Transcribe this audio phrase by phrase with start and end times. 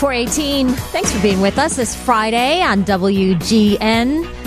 [0.00, 0.70] 418.
[0.70, 4.39] Thanks for being with us this Friday on WGN.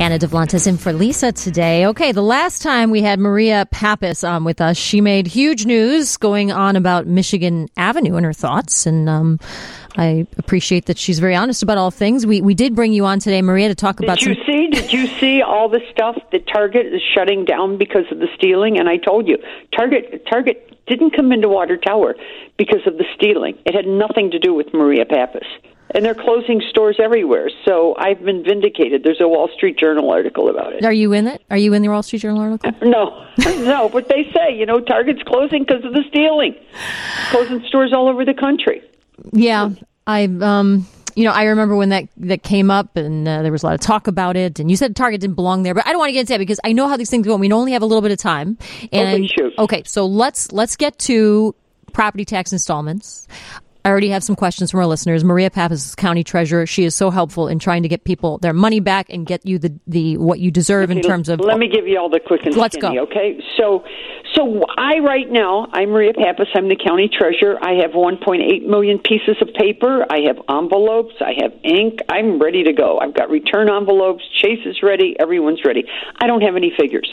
[0.00, 1.84] Anna Davlantes in for Lisa today.
[1.88, 6.16] Okay, the last time we had Maria Pappas on with us, she made huge news
[6.16, 8.86] going on about Michigan Avenue and her thoughts.
[8.86, 9.38] And um,
[9.98, 12.24] I appreciate that she's very honest about all things.
[12.24, 14.22] We we did bring you on today, Maria, to talk Did about.
[14.22, 14.68] you some- see?
[14.68, 18.78] Did you see all the stuff that Target is shutting down because of the stealing?
[18.78, 19.36] And I told you,
[19.76, 22.14] Target Target didn't come into Water Tower
[22.56, 23.58] because of the stealing.
[23.66, 25.46] It had nothing to do with Maria Pappas.
[25.92, 27.50] And they're closing stores everywhere.
[27.64, 29.02] So I've been vindicated.
[29.02, 30.84] There's a Wall Street Journal article about it.
[30.84, 31.42] Are you in it?
[31.50, 32.70] Are you in the Wall Street Journal article?
[32.82, 33.26] No,
[33.64, 36.54] no, but they say, you know, Target's closing because of the stealing.
[37.30, 38.82] Closing stores all over the country.
[39.32, 39.70] Yeah,
[40.06, 40.86] I um
[41.16, 43.74] you know, I remember when that that came up and uh, there was a lot
[43.74, 46.10] of talk about it and you said Target didn't belong there, but I don't want
[46.10, 47.82] to get into that because I know how these things go and we only have
[47.82, 48.58] a little bit of time.
[48.92, 49.52] And Okay, shoot.
[49.58, 51.54] okay, so let's let's get to
[51.92, 53.26] property tax installments.
[53.84, 55.24] I already have some questions from our listeners.
[55.24, 56.66] Maria Pappas is county treasurer.
[56.66, 59.58] She is so helpful in trying to get people their money back and get you
[59.58, 62.44] the, the what you deserve in terms of Let me give you all the quick
[62.44, 63.02] and Let's skinny, go.
[63.04, 63.40] okay?
[63.56, 63.84] So,
[64.34, 66.48] so I right now, I'm Maria Pappas.
[66.54, 67.56] I'm the county treasurer.
[67.62, 70.04] I have 1.8 million pieces of paper.
[70.10, 71.14] I have envelopes.
[71.20, 72.00] I have ink.
[72.08, 72.98] I'm ready to go.
[73.00, 74.22] I've got return envelopes.
[74.36, 75.16] Chase is ready.
[75.18, 75.84] Everyone's ready.
[76.20, 77.10] I don't have any figures.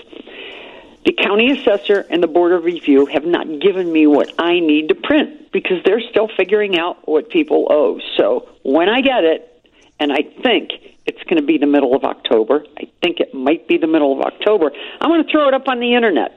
[1.08, 4.90] The county assessor and the board of review have not given me what I need
[4.90, 8.02] to print because they're still figuring out what people owe.
[8.18, 9.64] So when I get it,
[10.02, 10.72] and I think
[11.06, 14.20] it's going to be the middle of October, I think it might be the middle
[14.20, 14.70] of October,
[15.00, 16.34] I'm going to throw it up on the internet.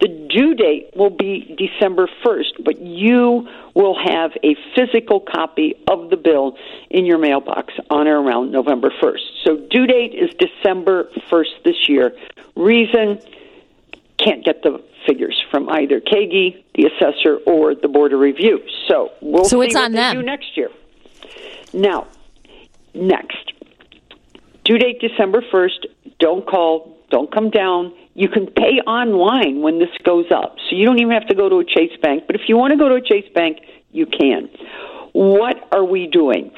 [0.00, 6.08] The due date will be December 1st, but you will have a physical copy of
[6.08, 6.56] the bill
[6.88, 9.44] in your mailbox on or around November 1st.
[9.44, 12.16] So due date is December 1st this year.
[12.56, 13.20] Reason
[14.18, 18.60] can't get the figures from either Kaegi, the assessor, or the board of review.
[18.88, 20.16] So we'll So see it's what on them.
[20.16, 20.70] do next year.
[21.72, 22.06] Now,
[22.94, 23.52] next
[24.64, 25.86] due date December first.
[26.18, 26.96] Don't call.
[27.10, 27.94] Don't come down.
[28.14, 31.48] You can pay online when this goes up, so you don't even have to go
[31.48, 32.24] to a Chase Bank.
[32.26, 33.58] But if you want to go to a Chase Bank,
[33.92, 34.50] you can.
[35.12, 36.50] What are we doing?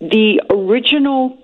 [0.00, 1.38] The original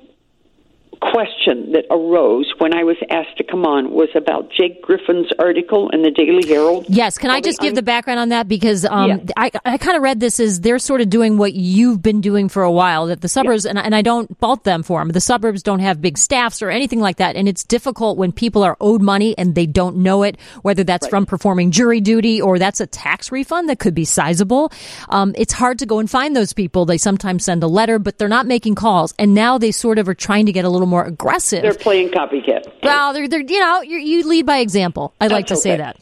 [1.10, 5.88] question that arose when I was asked to come on was about Jake Griffin's article
[5.90, 6.86] in the Daily Herald.
[6.88, 9.26] Yes, can I just give un- the background on that because um.
[9.36, 12.48] I I kind of read this as they're sort of doing what you've been doing
[12.48, 13.06] for a while.
[13.06, 15.10] That the suburbs and, and I don't fault them for them.
[15.10, 18.62] The suburbs don't have big staffs or anything like that, and it's difficult when people
[18.62, 22.58] are owed money and they don't know it, whether that's from performing jury duty or
[22.58, 24.72] that's a tax refund that could be sizable.
[25.08, 26.84] Um, it's hard to go and find those people.
[26.84, 30.08] They sometimes send a letter, but they're not making calls, and now they sort of
[30.08, 31.62] are trying to get a little more aggressive.
[31.62, 32.82] They're playing copycat.
[32.82, 35.14] well, they're, they're you know you you lead by example.
[35.20, 35.96] I like to That's say that.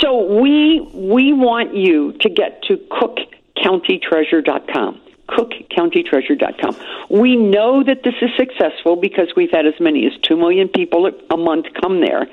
[0.00, 5.00] So we we want you to get to cookcountytreasurer.com.
[5.28, 6.76] cookcountytreasurer.com.
[7.10, 11.10] We know that this is successful because we've had as many as 2 million people
[11.30, 12.28] a month come there.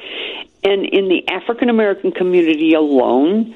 [0.66, 3.56] And in the African American community alone,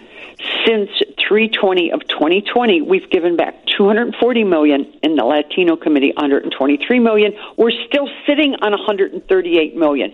[0.65, 0.89] since
[1.27, 7.33] 320 of 2020, we've given back 240 million in the Latino committee, 123 million.
[7.57, 10.13] We're still sitting on 138 million.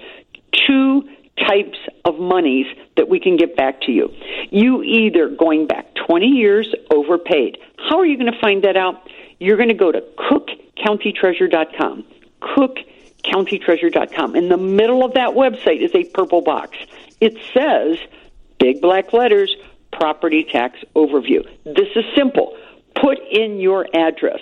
[0.65, 4.09] Two types of monies that we can get back to you.
[4.49, 7.57] You either going back 20 years overpaid.
[7.77, 9.09] How are you going to find that out?
[9.39, 12.05] You're going to go to cookcountytreasurer.com.
[13.25, 14.35] Cookcountytreasurer.com.
[14.35, 16.77] In the middle of that website is a purple box.
[17.19, 17.97] It says
[18.59, 19.55] big black letters
[19.91, 21.43] property tax overview.
[21.63, 22.57] This is simple.
[22.99, 24.39] Put in your address.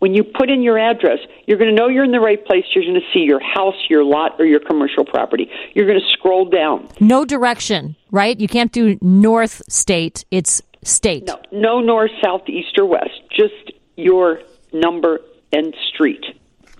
[0.00, 2.64] When you put in your address, you're going to know you're in the right place.
[2.72, 5.50] You're going to see your house, your lot, or your commercial property.
[5.74, 6.88] You're going to scroll down.
[7.00, 8.38] No direction, right?
[8.38, 10.24] You can't do north state.
[10.30, 11.26] It's state.
[11.26, 13.20] No, no north, south, east, or west.
[13.30, 14.40] Just your
[14.72, 15.20] number
[15.52, 16.24] and street.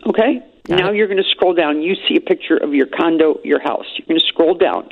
[0.06, 0.40] Okay?
[0.68, 1.82] Now you're going to scroll down.
[1.82, 3.86] You see a picture of your condo, your house.
[3.96, 4.88] You're going to scroll down.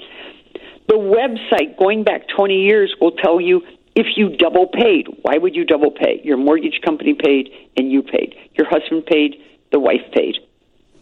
[0.89, 3.63] The website, going back 20 years, will tell you
[3.95, 5.09] if you double paid.
[5.23, 6.21] Why would you double pay?
[6.23, 8.37] Your mortgage company paid and you paid.
[8.55, 9.37] Your husband paid,
[9.73, 10.37] the wife paid.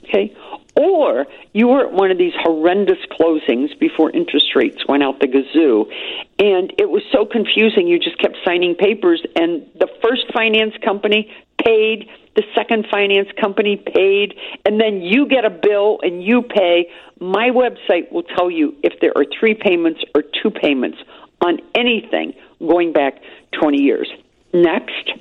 [0.05, 0.35] Okay?
[0.76, 5.29] Or you were at one of these horrendous closings before interest rates went out the
[5.29, 5.87] gazoo,
[6.38, 7.87] and it was so confusing.
[7.87, 11.32] You just kept signing papers, and the first finance company
[11.64, 14.34] paid, the second finance company paid,
[14.64, 16.90] and then you get a bill and you pay.
[17.20, 20.99] My website will tell you if there are three payments or two payments
[21.40, 23.20] on anything going back
[23.61, 24.11] 20 years.
[24.52, 25.12] Next,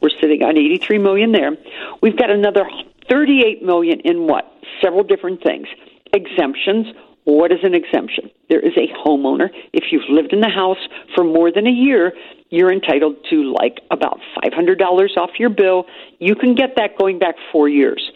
[0.00, 1.56] we're sitting on 83 million there.
[2.00, 2.64] We've got another
[3.08, 4.50] 38 million in what?
[4.80, 5.68] Several different things.
[6.12, 6.86] Exemptions.
[7.24, 8.30] What is an exemption?
[8.48, 9.48] There is a homeowner.
[9.72, 10.78] If you've lived in the house
[11.14, 12.12] for more than a year,
[12.52, 14.78] you're entitled to like about $500
[15.16, 15.86] off your bill.
[16.18, 18.12] You can get that going back four years.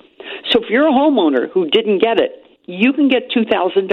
[0.53, 3.89] So if you're a homeowner who didn't get it, you can get $2,000.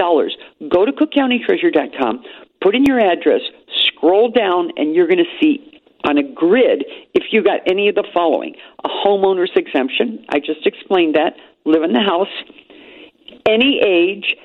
[0.70, 2.24] Go to cookcountytreasurer.com,
[2.60, 3.40] put in your address,
[3.86, 7.94] scroll down, and you're going to see on a grid if you got any of
[7.94, 8.54] the following
[8.84, 10.26] a homeowner's exemption.
[10.28, 11.36] I just explained that.
[11.64, 12.28] Live in the house.
[13.48, 14.36] Any age.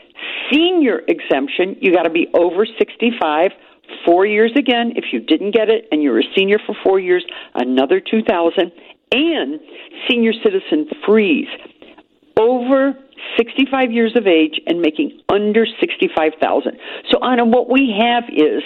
[0.49, 1.75] Senior exemption.
[1.81, 3.51] You got to be over 65.
[4.06, 4.94] Four years again.
[4.95, 7.25] If you didn't get it and you're a senior for four years,
[7.56, 8.71] another 2000
[9.12, 9.59] And
[10.09, 11.47] senior citizen freeze.
[12.39, 12.97] Over
[13.38, 16.77] 65 years of age and making under 65,000.
[17.12, 18.63] So Anna, what we have is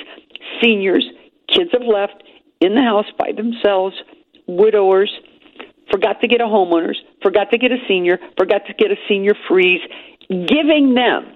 [0.62, 1.06] seniors,
[1.48, 2.24] kids have left
[2.62, 3.96] in the house by themselves,
[4.48, 5.12] widowers,
[5.92, 9.34] forgot to get a homeowners, forgot to get a senior, forgot to get a senior
[9.48, 9.81] freeze,
[10.30, 11.36] giving them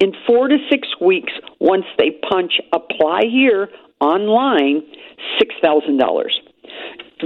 [0.00, 3.68] in 4 to 6 weeks once they punch apply here
[4.00, 4.82] online
[5.40, 6.24] $6,000.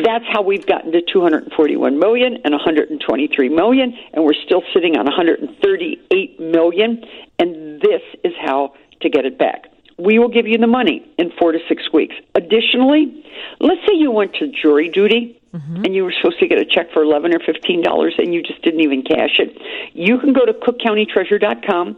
[0.05, 5.07] That's how we've gotten to 241 million and 123 million, and we're still sitting on
[5.07, 7.03] 138 million.
[7.39, 9.67] And this is how to get it back.
[9.99, 12.15] We will give you the money in four to six weeks.
[12.35, 13.25] Additionally,
[13.61, 15.85] let's say you went to jury duty mm-hmm.
[15.85, 18.43] and you were supposed to get a check for eleven or fifteen dollars and you
[18.43, 19.57] just didn't even cash it.
[19.95, 21.97] You can go to cookcountytreasurer.com,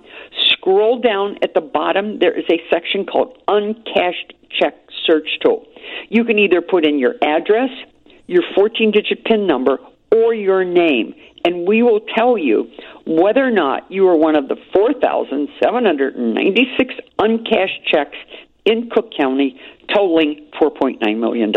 [0.48, 2.18] scroll down at the bottom.
[2.18, 4.74] There is a section called uncashed check
[5.06, 5.66] search tool.
[6.08, 7.70] You can either put in your address,
[8.26, 9.78] your 14 digit PIN number,
[10.12, 11.14] or your name,
[11.44, 12.70] and we will tell you
[13.06, 18.16] whether or not you are one of the 4,796 uncashed checks
[18.64, 19.60] in Cook County
[19.94, 21.52] totaling $4.9 million.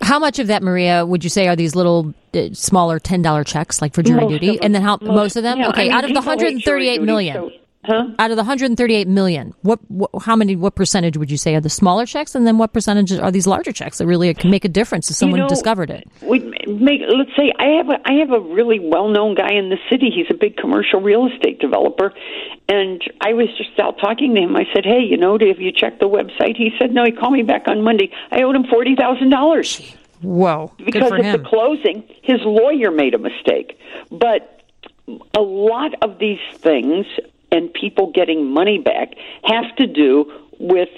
[0.00, 3.80] How much of that, Maria, would you say are these little uh, smaller $10 checks
[3.80, 4.60] like for jury most duty?
[4.60, 5.58] And then how most, most of them?
[5.58, 7.34] Yeah, okay, I mean, out of the 138 million.
[7.34, 7.50] so
[7.84, 8.06] Huh?
[8.18, 11.60] Out of the 138 million, what, what, how many, what percentage would you say are
[11.60, 14.64] the smaller checks, and then what percentage are these larger checks that really can make
[14.64, 16.08] a difference if someone you know, discovered it?
[16.22, 19.68] We make, let's say I have a, I have a really well known guy in
[19.68, 20.10] the city.
[20.14, 22.14] He's a big commercial real estate developer,
[22.68, 24.56] and I was just out talking to him.
[24.56, 27.34] I said, "Hey, you know, have you checked the website?" He said, "No." He called
[27.34, 28.10] me back on Monday.
[28.30, 29.80] I owed him forty thousand dollars.
[30.22, 30.72] Whoa!
[30.78, 31.42] Because of him.
[31.42, 33.78] the closing, his lawyer made a mistake,
[34.10, 34.62] but
[35.34, 37.06] a lot of these things
[37.54, 39.08] and people getting money back
[39.44, 40.88] have to do with,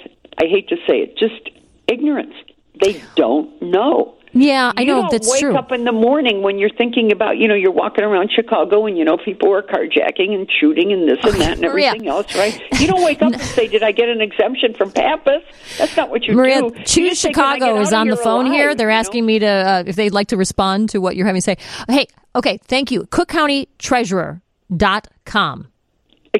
[0.41, 1.49] I hate to say it, just
[1.87, 2.33] ignorance.
[2.81, 4.13] They don't know.
[4.33, 5.55] Yeah, I you know don't that's wake true.
[5.55, 8.95] up in the morning when you're thinking about, you know, you're walking around Chicago and
[8.97, 11.87] you know people are carjacking and shooting and this and that and Maria.
[11.87, 12.61] everything else, right?
[12.79, 15.41] You don't wake up and say, "Did I get an exemption from Pappas?"
[15.79, 16.69] That's not what you Maria, do.
[16.85, 18.75] Choose You say, "Can I get Chicago is on the phone here.
[18.75, 18.99] They're You know?
[18.99, 21.57] asking me to uh, if they'd like to respond to what you're having to say.
[21.89, 22.05] Hey,
[22.35, 23.07] okay, thank you.
[23.09, 24.41] Cook County Treasurer
[24.75, 25.69] dot com.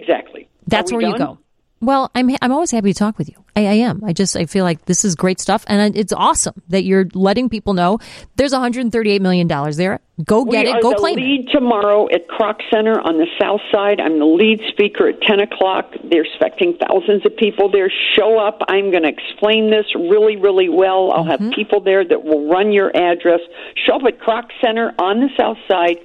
[0.02, 0.48] Exactly.
[0.68, 1.38] That's where you go.
[1.80, 3.36] Well, I'm I'm always happy to talk with you.
[3.56, 4.04] I, I am.
[4.04, 7.50] I just I feel like this is great stuff, and it's awesome that you're letting
[7.50, 8.00] people know
[8.36, 10.00] there's 138 million dollars there.
[10.26, 10.82] Go get we it.
[10.82, 11.52] Go claim it.
[11.52, 14.00] tomorrow at Kroc Center on the south side.
[14.02, 15.94] I'm the lead speaker at 10 o'clock.
[16.10, 17.92] They're expecting thousands of people there.
[18.16, 18.58] Show up.
[18.68, 21.12] I'm going to explain this really, really well.
[21.12, 21.44] I'll Mm-hmm.
[21.46, 23.42] have people there that will run your address.
[23.86, 25.98] Show up at Kroc Center on the south side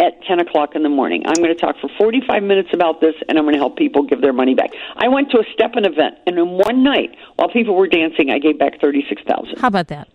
[0.00, 1.24] at 10 o'clock in the morning.
[1.26, 4.04] I'm going to talk for 45 minutes about this, and I'm going to help people
[4.04, 4.70] give their money back.
[4.96, 8.38] I went to a step-in event, and in one night, while people were dancing, I
[8.38, 10.08] gave back 36000 How about that,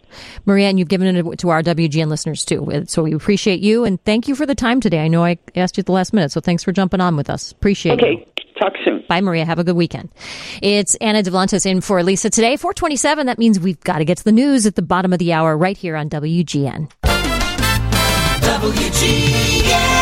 [0.46, 0.70] Maria?
[0.70, 2.86] And you've given it to our WGN listeners too.
[2.88, 5.00] So we appreciate you and thank you for the time today.
[5.00, 7.30] I know I asked you at the last minute, so thanks for jumping on with
[7.30, 7.52] us.
[7.52, 8.08] Appreciate you.
[8.08, 8.28] Okay,
[8.60, 9.04] talk soon.
[9.10, 9.46] Bye, Maria.
[9.46, 10.10] Have a good weekend.
[10.62, 12.56] It's Anna Davlantes in for Lisa today.
[12.56, 13.26] 427.
[13.26, 15.58] That means we've got to get to the news at the bottom of the hour
[15.58, 16.90] right here on WGN.
[18.64, 19.93] WGN.